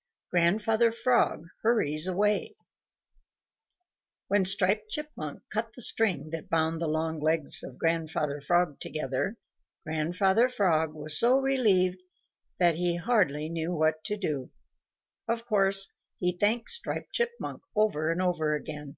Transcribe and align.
XVIII 0.00 0.30
GRANDFATHER 0.30 0.92
FROG 0.92 1.46
HURRIES 1.60 2.06
AWAY 2.06 2.56
When 4.28 4.46
Striped 4.46 4.88
Chipmunk 4.88 5.42
cut 5.52 5.74
the 5.74 5.82
string 5.82 6.30
that 6.30 6.48
bound 6.48 6.80
the 6.80 6.86
long 6.88 7.20
legs 7.20 7.62
of 7.62 7.76
Grandfather 7.76 8.40
Frog 8.40 8.80
together, 8.80 9.36
Grandfather 9.84 10.48
Frog 10.48 10.94
was 10.94 11.18
so 11.18 11.36
relieved 11.38 12.00
that 12.58 12.76
he 12.76 12.96
hardly 12.96 13.50
knew 13.50 13.72
what 13.74 14.02
to 14.04 14.16
do. 14.16 14.50
Of 15.28 15.44
course 15.44 15.92
he 16.18 16.32
thanked 16.32 16.70
Striped 16.70 17.12
Chipmunk 17.12 17.60
over 17.76 18.10
and 18.10 18.22
over 18.22 18.54
again. 18.54 18.96